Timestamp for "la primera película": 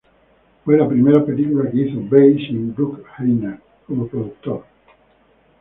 0.79-1.69